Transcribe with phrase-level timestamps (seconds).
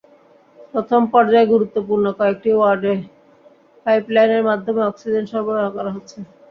[0.73, 2.93] প্রথম পর্যায়ে গুরুত্বপূর্ণ কয়েকটি ওয়ার্ডে
[3.85, 6.17] পাইপলাইনের মাধ্যমে অক্সিজেন সরবরাহ করা হচ্ছে।